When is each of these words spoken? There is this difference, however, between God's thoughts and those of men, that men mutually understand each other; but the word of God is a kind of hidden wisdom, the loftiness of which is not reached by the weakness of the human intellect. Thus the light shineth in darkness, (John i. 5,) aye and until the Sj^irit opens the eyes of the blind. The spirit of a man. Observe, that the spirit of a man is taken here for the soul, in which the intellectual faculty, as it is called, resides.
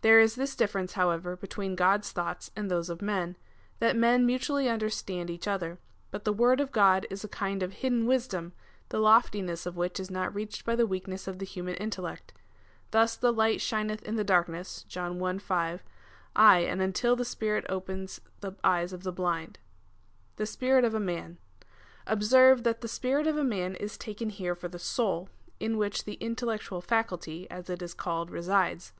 There 0.00 0.18
is 0.18 0.34
this 0.34 0.56
difference, 0.56 0.94
however, 0.94 1.36
between 1.36 1.76
God's 1.76 2.10
thoughts 2.10 2.50
and 2.56 2.68
those 2.68 2.90
of 2.90 3.00
men, 3.00 3.36
that 3.78 3.94
men 3.94 4.26
mutually 4.26 4.68
understand 4.68 5.30
each 5.30 5.46
other; 5.46 5.78
but 6.10 6.24
the 6.24 6.32
word 6.32 6.58
of 6.60 6.72
God 6.72 7.06
is 7.10 7.22
a 7.22 7.28
kind 7.28 7.62
of 7.62 7.74
hidden 7.74 8.04
wisdom, 8.04 8.54
the 8.88 8.98
loftiness 8.98 9.66
of 9.66 9.76
which 9.76 10.00
is 10.00 10.10
not 10.10 10.34
reached 10.34 10.64
by 10.64 10.74
the 10.74 10.84
weakness 10.84 11.28
of 11.28 11.38
the 11.38 11.46
human 11.46 11.76
intellect. 11.76 12.32
Thus 12.90 13.14
the 13.16 13.32
light 13.32 13.60
shineth 13.60 14.02
in 14.02 14.16
darkness, 14.26 14.82
(John 14.82 15.22
i. 15.22 15.38
5,) 15.38 15.84
aye 16.34 16.58
and 16.58 16.82
until 16.82 17.14
the 17.14 17.22
Sj^irit 17.22 17.64
opens 17.68 18.20
the 18.40 18.54
eyes 18.64 18.92
of 18.92 19.04
the 19.04 19.12
blind. 19.12 19.60
The 20.38 20.46
spirit 20.46 20.84
of 20.84 20.94
a 20.96 20.98
man. 20.98 21.38
Observe, 22.04 22.64
that 22.64 22.80
the 22.80 22.88
spirit 22.88 23.28
of 23.28 23.36
a 23.36 23.44
man 23.44 23.76
is 23.76 23.96
taken 23.96 24.30
here 24.30 24.56
for 24.56 24.66
the 24.66 24.80
soul, 24.80 25.28
in 25.60 25.78
which 25.78 26.02
the 26.02 26.14
intellectual 26.14 26.80
faculty, 26.80 27.48
as 27.48 27.70
it 27.70 27.80
is 27.80 27.94
called, 27.94 28.32
resides. 28.32 28.92